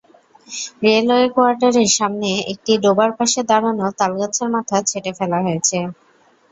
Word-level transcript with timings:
Railway 0.85 1.27
কোয়ার্টারের 1.35 1.89
সামনে 1.97 2.29
একটি 2.51 2.71
ডোবার 2.83 3.11
পাশে 3.17 3.39
দাঁড়ানো 3.49 3.85
তালগাছের 3.99 4.47
মাথা 4.55 4.77
ছেঁটে 4.89 5.11
ফেলা 5.17 5.39
হয়েছে। 5.45 5.77